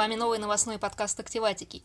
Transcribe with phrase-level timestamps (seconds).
[0.00, 1.82] вами новый новостной подкаст «Активатики».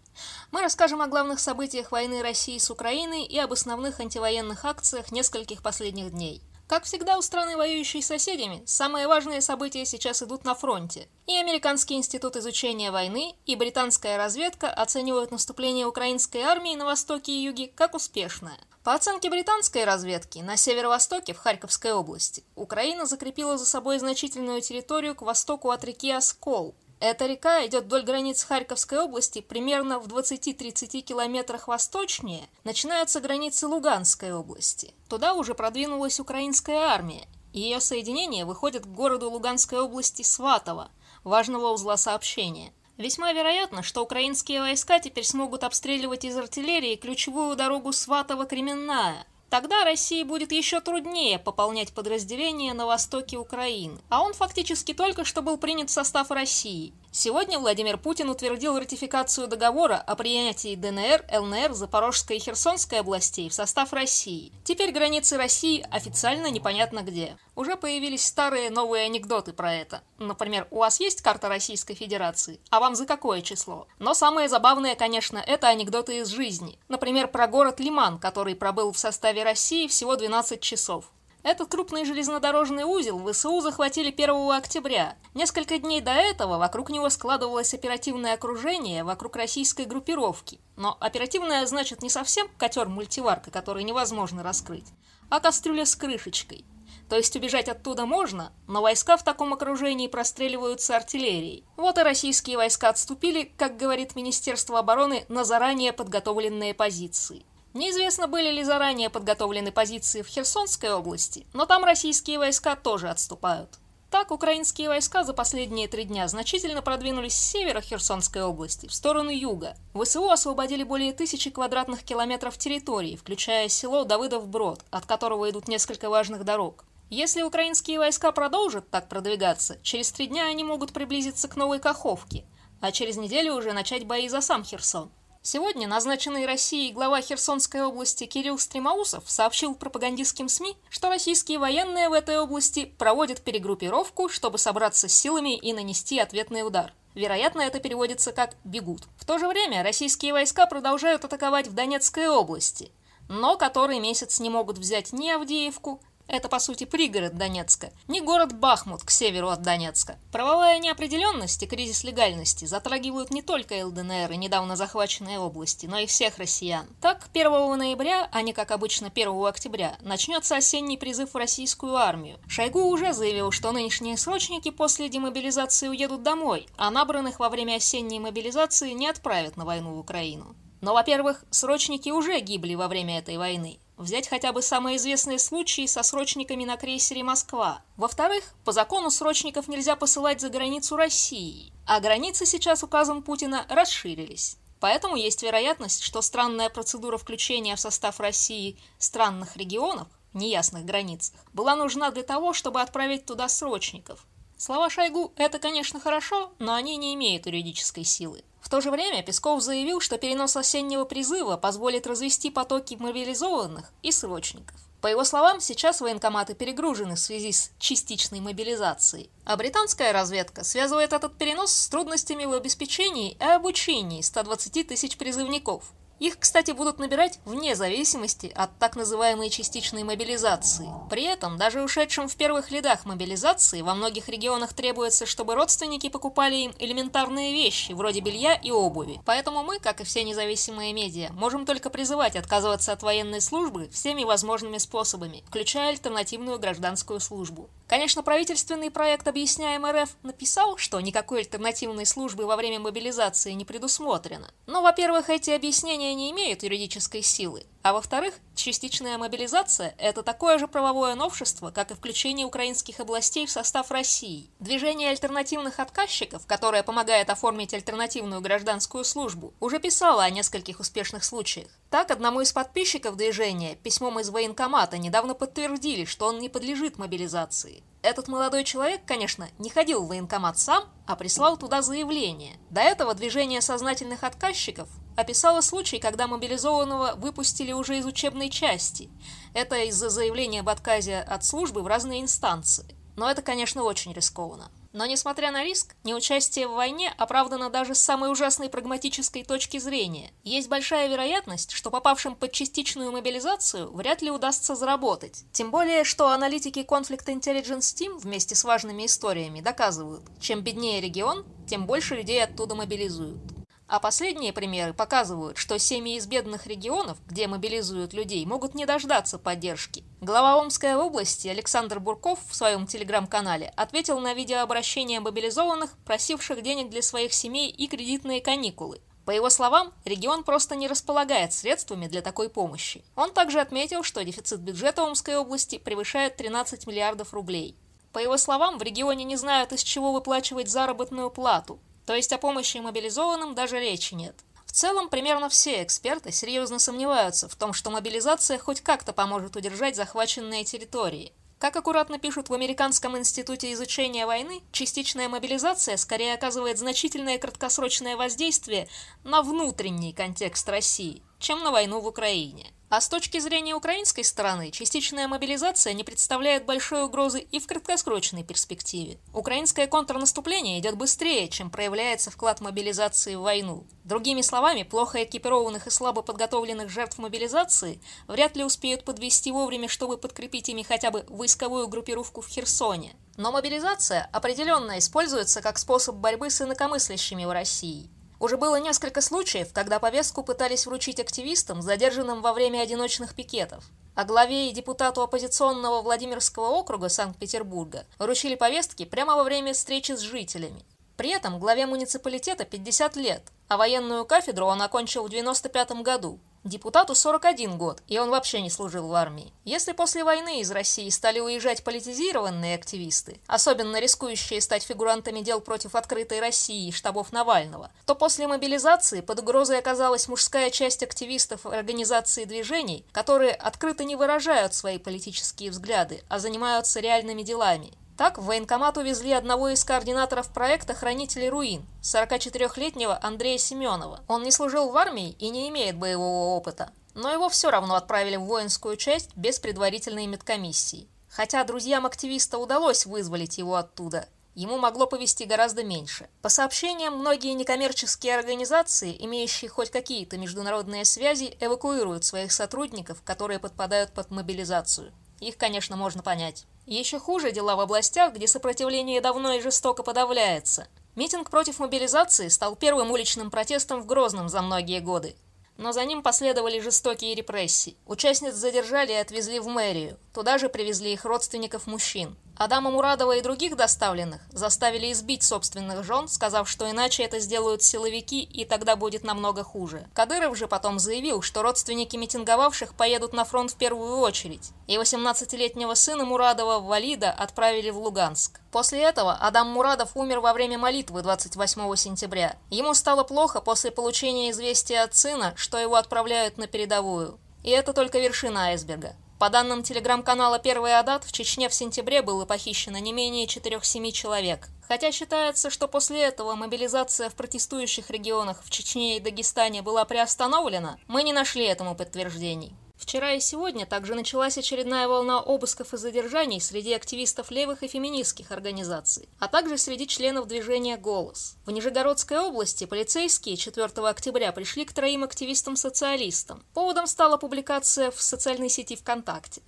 [0.49, 5.61] Мы расскажем о главных событиях войны России с Украиной и об основных антивоенных акциях нескольких
[5.61, 6.41] последних дней.
[6.65, 11.09] Как всегда у страны, воюющей с соседями, самые важные события сейчас идут на фронте.
[11.27, 17.43] И Американский институт изучения войны, и британская разведка оценивают наступление украинской армии на востоке и
[17.43, 18.57] юге как успешное.
[18.85, 25.15] По оценке британской разведки, на северо-востоке, в Харьковской области, Украина закрепила за собой значительную территорию
[25.15, 31.01] к востоку от реки Оскол, эта река идет вдоль границ Харьковской области примерно в 20-30
[31.01, 34.93] километрах восточнее, начинаются границы Луганской области.
[35.09, 40.89] Туда уже продвинулась украинская армия, и ее соединение выходит к городу Луганской области Сватово,
[41.23, 42.73] важного узла сообщения.
[42.97, 50.23] Весьма вероятно, что украинские войска теперь смогут обстреливать из артиллерии ключевую дорогу Сватово-Кременная– Тогда России
[50.23, 53.97] будет еще труднее пополнять подразделения на востоке Украины.
[54.09, 56.91] А он фактически только что был принят в состав России.
[57.17, 63.53] Сегодня Владимир Путин утвердил ратификацию договора о принятии ДНР, ЛНР, Запорожской и Херсонской областей в
[63.53, 64.51] состав России.
[64.65, 67.37] Теперь границы России официально непонятно где.
[67.55, 70.01] Уже появились старые новые анекдоты про это.
[70.17, 73.87] Например, у вас есть карта Российской Федерации, а вам за какое число?
[73.97, 76.77] Но самые забавные, конечно, это анекдоты из жизни.
[76.89, 81.05] Например, про город Лиман, который пробыл в составе России всего 12 часов.
[81.45, 85.15] Этот крупный железнодорожный узел ВСУ захватили 1 октября.
[85.35, 90.59] Несколько дней до этого вокруг него складывалось оперативное окружение вокруг российской группировки.
[90.75, 94.87] Но оперативное значит не совсем котер-мультиварка, который невозможно раскрыть,
[95.29, 96.65] а кастрюля с крышечкой.
[97.09, 101.63] То есть убежать оттуда можно, но войска в таком окружении простреливаются артиллерией.
[101.77, 107.45] Вот и российские войска отступили, как говорит Министерство обороны, на заранее подготовленные позиции.
[107.75, 113.79] Неизвестно, были ли заранее подготовлены позиции в Херсонской области, но там российские войска тоже отступают.
[114.09, 119.29] Так, украинские войска за последние три дня значительно продвинулись с севера Херсонской области в сторону
[119.29, 119.75] юга.
[119.93, 126.45] ВСУ освободили более тысячи квадратных километров территории, включая село Давыдов-Брод, от которого идут несколько важных
[126.45, 126.85] дорог.
[127.09, 132.45] Если украинские войска продолжат так продвигаться, через три дня они могут приблизиться к Новой Каховке,
[132.79, 135.11] а через неделю уже начать бои за сам Херсон.
[135.47, 142.13] Сегодня назначенный Россией глава Херсонской области Кирилл Стремоусов сообщил пропагандистским СМИ, что российские военные в
[142.13, 146.95] этой области проводят перегруппировку, чтобы собраться с силами и нанести ответный удар.
[147.13, 149.03] Вероятно, это переводится как «бегут».
[149.17, 152.91] В то же время российские войска продолжают атаковать в Донецкой области,
[153.29, 158.53] но который месяц не могут взять ни Авдеевку, это, по сути, пригород Донецка, не город
[158.53, 160.17] Бахмут к северу от Донецка.
[160.31, 166.05] Правовая неопределенность и кризис легальности затрагивают не только ЛДНР и недавно захваченные области, но и
[166.05, 166.87] всех россиян.
[167.01, 172.39] Так, 1 ноября, а не как обычно 1 октября, начнется осенний призыв в российскую армию.
[172.47, 178.19] Шойгу уже заявил, что нынешние срочники после демобилизации уедут домой, а набранных во время осенней
[178.19, 180.55] мобилизации не отправят на войну в Украину.
[180.81, 183.79] Но, во-первых, срочники уже гибли во время этой войны.
[183.97, 187.81] Взять хотя бы самые известные случаи со срочниками на крейсере «Москва».
[187.95, 194.57] Во-вторых, по закону срочников нельзя посылать за границу России, а границы сейчас указом Путина расширились.
[194.81, 201.77] Поэтому есть вероятность, что странная процедура включения в состав России странных регионов, неясных границах, была
[201.77, 204.25] нужна для того, чтобы отправить туда срочников.
[204.57, 208.43] Слова Шойгу– это, конечно, хорошо, но они не имеют юридической силы.
[208.61, 214.11] В то же время Песков заявил, что перенос осеннего призыва позволит развести потоки мобилизованных и
[214.11, 214.75] срочников.
[215.01, 221.13] По его словам, сейчас военкоматы перегружены в связи с частичной мобилизацией, а британская разведка связывает
[221.13, 225.91] этот перенос с трудностями в обеспечении и обучении 120 тысяч призывников.
[226.19, 230.87] Их, кстати, будут набирать вне зависимости от так называемой частичной мобилизации.
[231.09, 236.55] При этом, даже ушедшим в первых рядах мобилизации, во многих регионах требуется, чтобы родственники покупали
[236.55, 239.19] им элементарные вещи, вроде белья и обуви.
[239.25, 244.23] Поэтому мы, как и все независимые медиа, можем только призывать отказываться от военной службы всеми
[244.23, 247.69] возможными способами, включая альтернативную гражданскую службу.
[247.87, 254.51] Конечно, правительственный проект «Объясняем РФ» написал, что никакой альтернативной службы во время мобилизации не предусмотрено.
[254.65, 260.67] Но, во-первых, эти объяснения не имеют юридической силы, а во-вторых, частичная мобилизация– это такое же
[260.67, 264.49] правовое новшество, как и включение украинских областей в состав России.
[264.59, 271.67] Движение альтернативных отказчиков, которое помогает оформить альтернативную гражданскую службу, уже писало о нескольких успешных случаях.
[271.91, 277.83] Так, одному из подписчиков движения письмом из военкомата недавно подтвердили, что он не подлежит мобилизации.
[278.01, 282.57] Этот молодой человек, конечно, не ходил в военкомат сам, а прислал туда заявление.
[282.71, 289.09] До этого движение сознательных отказчиков описала случай, когда мобилизованного выпустили уже из учебной части.
[289.53, 292.85] Это из-за заявления об отказе от службы в разные инстанции.
[293.15, 294.69] Но это, конечно, очень рискованно.
[294.95, 300.31] Но, несмотря на риск, неучастие в войне оправдано даже с самой ужасной прагматической точки зрения.
[300.45, 305.43] Есть большая вероятность, что попавшим под частичную мобилизацию вряд ли удастся заработать.
[305.51, 311.45] Тем более, что аналитики Conflict Intelligence Team вместе с важными историями доказывают, чем беднее регион,
[311.67, 313.54] тем больше людей оттуда мобилизуют.
[313.87, 319.37] А последние примеры показывают, что семьи из бедных регионов, где мобилизуют людей, могут не дождаться
[319.37, 320.03] поддержки.
[320.21, 327.03] Глава Омской области Александр Бурков в своем телеграм-канале ответил на видеообращение мобилизованных, просивших денег для
[327.03, 329.01] своих семей и кредитные каникулы.
[329.23, 333.03] По его словам, регион просто не располагает средствами для такой помощи.
[333.15, 337.75] Он также отметил, что дефицит бюджета Омской области превышает 13 миллиардов рублей.
[338.13, 341.79] По его словам, в регионе не знают, из чего выплачивать заработную плату.
[342.05, 344.35] То есть о помощи мобилизованным даже речи нет.
[344.65, 349.95] В целом, примерно все эксперты серьезно сомневаются в том, что мобилизация хоть как-то поможет удержать
[349.95, 351.33] захваченные территории.
[351.57, 358.89] Как аккуратно пишут в Американском институте изучения войны, частичная мобилизация скорее оказывает значительное краткосрочное воздействие
[359.23, 362.71] на внутренний контекст России, чем на войну в Украине.
[362.89, 368.43] А с точки зрения украинской стороны, частичная мобилизация не представляет большой угрозы и в краткосрочной
[368.43, 369.19] перспективе.
[369.31, 373.85] Украинское контрнаступление идет быстрее, чем проявляется вклад мобилизации в войну.
[374.05, 380.17] Другими словами, плохо экипированных и слабо подготовленных жертв мобилизации вряд ли успеют подвести вовремя, чтобы
[380.17, 383.15] подкрепить ими хотя бы войсковую группировку в Херсоне.
[383.37, 388.09] Но мобилизация определенно используется как способ борьбы с инакомыслящими в России.
[388.39, 393.83] Уже было несколько случаев, когда повестку пытались вручить активистам, задержанным во время одиночных пикетов.
[394.13, 400.19] А главе и депутату оппозиционного Владимирского округа Санкт-Петербурга вручили повестки прямо во время встречи с
[400.19, 400.85] жителями.
[401.17, 406.39] При этом главе муниципалитета 50 лет, а военную кафедру он окончил в 95 году.
[406.65, 409.53] Депутату 41 год, и он вообще не служил в армии.
[409.65, 415.93] Если после войны из России стали уезжать политизированные активисты, особенно рискующие стать фигурантами дел против
[415.93, 422.45] открытой России и штабов Навального, то после мобилизации под угрозой оказалась мужская часть активистов организации
[422.45, 427.93] движений, которые открыто не выражают свои политические взгляды, а занимаются реальными делами.
[428.17, 434.21] Так, в военкомат увезли одного из координаторов проекта «Хранители руин», 44-летнего Андрея Семенова.
[434.29, 436.91] Он не служил в армии и не имеет боевого опыта.
[437.13, 441.09] Но его все равно отправили в воинскую часть без предварительной медкомиссии.
[441.29, 446.29] Хотя друзьям активиста удалось вызволить его оттуда, ему могло повести гораздо меньше.
[446.41, 454.11] По сообщениям, многие некоммерческие организации, имеющие хоть какие-то международные связи, эвакуируют своих сотрудников, которые подпадают
[454.11, 455.11] под мобилизацию.
[455.39, 456.65] Их, конечно, можно понять.
[456.85, 460.87] Еще хуже дела в областях, где сопротивление давно и жестоко подавляется.
[461.15, 465.35] Митинг против мобилизации стал первым уличным протестом в Грозном за многие годы.
[465.77, 467.97] Но за ним последовали жестокие репрессии.
[468.05, 470.17] Участниц задержали и отвезли в мэрию.
[470.33, 472.37] Туда же привезли их родственников мужчин.
[472.57, 478.41] Адама Мурадова и других доставленных заставили избить собственных жен, сказав, что иначе это сделают силовики
[478.41, 480.07] и тогда будет намного хуже.
[480.13, 485.95] Кадыров же потом заявил, что родственники митинговавших поедут на фронт в первую очередь, и 18-летнего
[485.95, 488.61] сына Мурадова, Валида, отправили в Луганск.
[488.71, 492.55] После этого Адам Мурадов умер во время молитвы 28 сентября.
[492.69, 497.37] Ему стало плохо после получения известия от сына, что его отправляют на передовую.
[497.63, 499.15] И это только вершина айсберга.
[499.37, 504.69] По данным телеграм-канала «Первый Адат», в Чечне в сентябре было похищено не менее 4-7 человек.
[504.87, 510.97] Хотя считается, что после этого мобилизация в протестующих регионах в Чечне и Дагестане была приостановлена,
[511.07, 512.73] мы не нашли этому подтверждений.
[512.97, 518.51] Вчера и сегодня также началась очередная волна обысков и задержаний среди активистов левых и феминистских
[518.51, 521.57] организаций, а также среди членов движения «Голос».
[521.65, 526.63] В Нижегородской области полицейские 4 октября пришли к троим активистам-социалистам.
[526.73, 529.61] Поводом стала публикация в социальной сети ВКонтакте.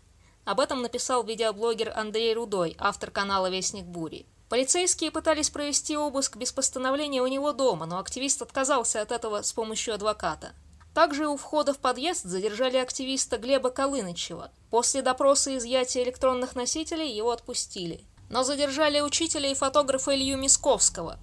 [0.46, 4.26] Об этом написал видеоблогер Андрей Рудой, автор канала «Вестник Бури».
[4.48, 9.52] Полицейские пытались провести обыск без постановления у него дома, но активист отказался от этого с
[9.52, 10.54] помощью адвоката.
[10.98, 14.50] Также у входа в подъезд задержали активиста Глеба Колынычева.
[14.72, 18.04] После допроса и изъятия электронных носителей его отпустили.
[18.32, 21.20] Но задержали учителя и фотографа Илью Мисковского.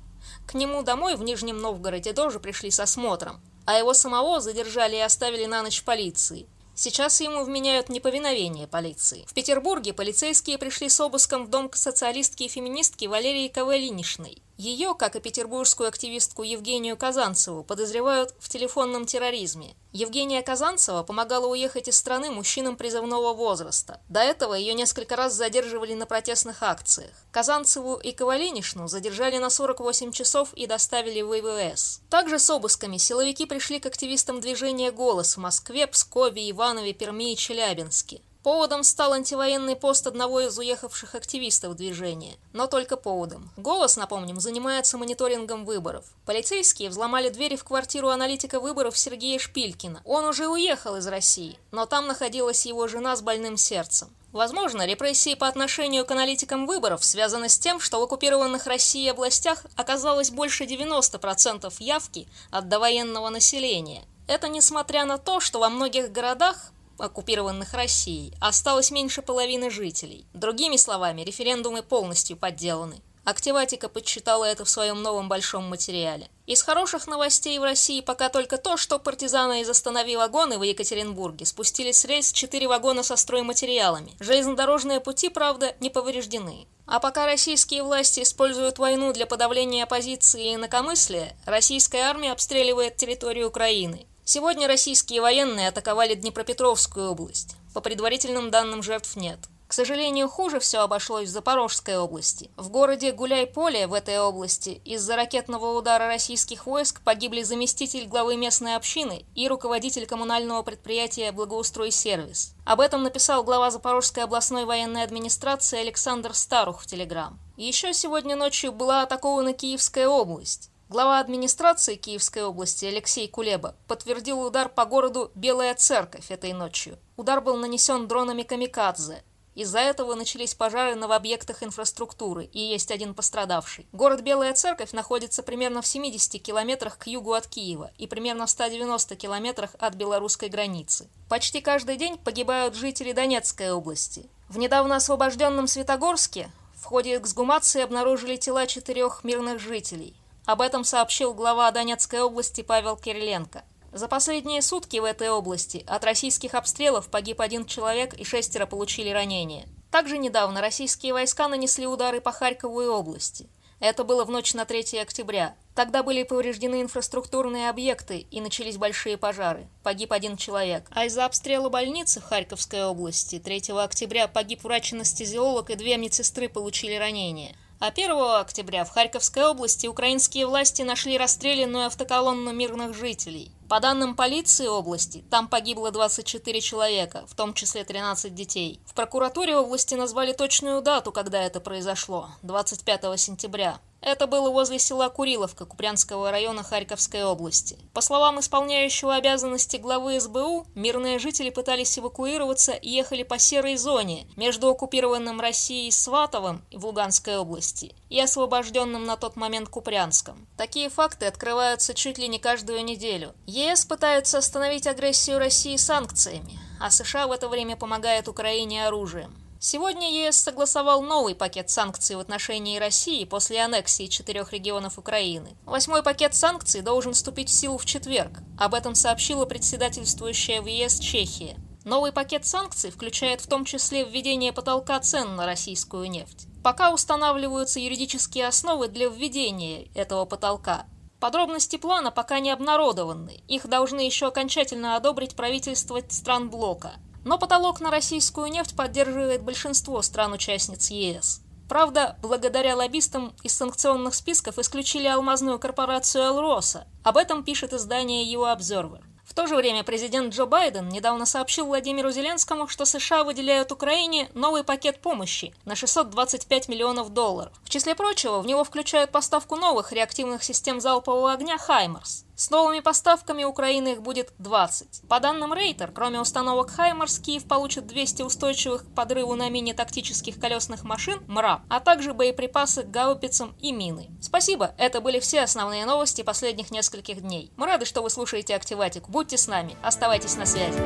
[0.46, 5.00] К нему домой в Нижнем Новгороде тоже пришли с осмотром, а его самого задержали и
[5.00, 6.46] оставили на ночь полиции.
[6.76, 9.24] Сейчас ему вменяют неповиновение полиции.
[9.26, 14.40] В Петербурге полицейские пришли с обыском в дом социалистки и феминистки Валерии Ковалинишной.
[14.56, 19.74] Ее, как и петербургскую активистку Евгению Казанцеву, подозревают в телефонном терроризме.
[19.92, 24.00] Евгения Казанцева помогала уехать из страны мужчинам призывного возраста.
[24.08, 27.10] До этого ее несколько раз задерживали на протестных акциях.
[27.32, 32.00] Казанцеву и Ковалинишну задержали на 48 часов и доставили в ИВС.
[32.08, 37.36] Также с обысками силовики пришли к активистам движения «Голос» в Москве, Пскове, Иванове, Перми и
[37.36, 38.20] Челябинске.
[38.44, 42.34] Поводом стал антивоенный пост одного из уехавших активистов движения.
[42.52, 43.50] Но только поводом.
[43.56, 46.04] «Голос», напомним, занимается мониторингом выборов.
[46.26, 50.02] Полицейские взломали двери в квартиру аналитика выборов Сергея Шпилькина.
[50.04, 54.14] Он уже уехал из России, но там находилась его жена с больным сердцем.
[54.30, 59.64] Возможно, репрессии по отношению к аналитикам выборов связаны с тем, что в оккупированных Россией областях
[59.74, 64.04] оказалось больше 90% явки от довоенного населения.
[64.26, 70.26] Это несмотря на то, что во многих городах оккупированных Россией, осталось меньше половины жителей.
[70.34, 73.02] Другими словами, референдумы полностью подделаны.
[73.24, 76.28] Активатика подсчитала это в своем новом большом материале.
[76.46, 81.46] Из хороших новостей в России пока только то, что партизаны из «Останови вагоны» в Екатеринбурге
[81.46, 84.12] спустили с рельс четыре вагона со стройматериалами.
[84.20, 86.66] Железнодорожные пути, правда, не повреждены.
[86.86, 93.48] А пока российские власти используют войну для подавления оппозиции и инакомыслия, российская армия обстреливает территорию
[93.48, 94.06] Украины.
[94.26, 97.56] Сегодня российские военные атаковали Днепропетровскую область.
[97.74, 99.38] По предварительным данным жертв нет.
[99.68, 102.50] К сожалению, хуже все обошлось в Запорожской области.
[102.56, 108.76] В городе Гуляй-Поле в этой области из-за ракетного удара российских войск погибли заместитель главы местной
[108.76, 112.54] общины и руководитель коммунального предприятия «Благоустрой сервис».
[112.64, 117.38] Об этом написал глава Запорожской областной военной администрации Александр Старух в Телеграм.
[117.58, 120.70] Еще сегодня ночью была атакована Киевская область.
[120.94, 127.00] Глава администрации Киевской области Алексей Кулеба подтвердил удар по городу Белая Церковь этой ночью.
[127.16, 129.24] Удар был нанесен дронами «Камикадзе».
[129.56, 133.88] Из-за этого начались пожары на объектах инфраструктуры, и есть один пострадавший.
[133.90, 138.50] Город Белая Церковь находится примерно в 70 километрах к югу от Киева и примерно в
[138.50, 141.08] 190 километрах от белорусской границы.
[141.28, 144.30] Почти каждый день погибают жители Донецкой области.
[144.48, 150.14] В недавно освобожденном Светогорске в ходе эксгумации обнаружили тела четырех мирных жителей.
[150.46, 153.64] Об этом сообщил глава Донецкой области Павел Кириленко.
[153.92, 159.08] За последние сутки в этой области от российских обстрелов погиб один человек и шестеро получили
[159.08, 159.66] ранения.
[159.90, 163.48] Также недавно российские войска нанесли удары по Харькову и области.
[163.80, 165.54] Это было в ночь на 3 октября.
[165.74, 169.66] Тогда были повреждены инфраструктурные объекты и начались большие пожары.
[169.82, 170.88] Погиб один человек.
[170.90, 176.96] А из-за обстрела больницы в Харьковской области 3 октября погиб врач-анестезиолог и две медсестры получили
[176.96, 177.56] ранения.
[177.84, 183.52] А 1 октября в Харьковской области украинские власти нашли расстрелянную автоколонну мирных жителей.
[183.68, 188.80] По данным полиции области, там погибло 24 человека, в том числе 13 детей.
[188.86, 193.78] В прокуратуре области назвали точную дату, когда это произошло– 25 сентября.
[194.04, 197.78] Это было возле села Куриловка Купрянского района Харьковской области.
[197.94, 204.26] По словам исполняющего обязанности главы СБУ, мирные жители пытались эвакуироваться и ехали по серой зоне
[204.36, 210.46] между оккупированным Россией Сватовым в Луганской области и освобожденным на тот момент Купрянском.
[210.58, 213.32] Такие факты открываются чуть ли не каждую неделю.
[213.46, 219.34] ЕС пытается остановить агрессию России санкциями, а США в это время помогает Украине оружием.
[219.66, 225.56] Сегодня ЕС согласовал новый пакет санкций в отношении России после аннексии четырех регионов Украины.
[225.64, 228.40] Восьмой пакет санкций должен вступить в силу в четверг.
[228.58, 231.56] Об этом сообщила председательствующая в ЕС Чехия.
[231.86, 236.46] Новый пакет санкций включает в том числе введение потолка цен на российскую нефть.
[236.62, 240.84] Пока устанавливаются юридические основы для введения этого потолка.
[241.20, 246.96] Подробности плана пока не обнародованы, их должны еще окончательно одобрить правительства стран блока.
[247.24, 251.40] Но потолок на российскую нефть поддерживает большинство стран-участниц ЕС.
[251.68, 256.86] Правда, благодаря лоббистам из санкционных списков исключили алмазную корпорацию «Элроса».
[257.02, 259.02] Об этом пишет издание «Его Observer».
[259.24, 264.28] В то же время президент Джо Байден недавно сообщил Владимиру Зеленскому, что США выделяют Украине
[264.34, 267.52] новый пакет помощи на 625 миллионов долларов.
[267.64, 272.23] В числе прочего, в него включают поставку новых реактивных систем залпового огня «Хаймарс».
[272.36, 275.08] С новыми поставками Украины их будет 20.
[275.08, 280.40] По данным Рейтер, кроме установок «Хаймарс», Киев получит 200 устойчивых к подрыву на мине тактических
[280.40, 284.10] колесных машин «МРАП», а также боеприпасы к гаубицам и мины.
[284.20, 287.52] Спасибо, это были все основные новости последних нескольких дней.
[287.56, 289.08] Мы рады, что вы слушаете «Активатик».
[289.08, 290.80] Будьте с нами, оставайтесь на связи.